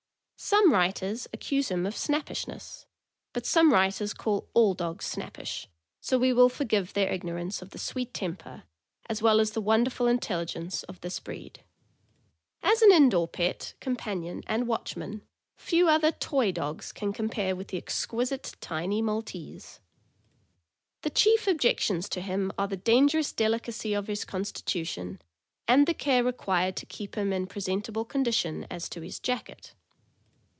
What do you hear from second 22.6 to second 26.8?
the dangerous delicacy of his constitution and the care required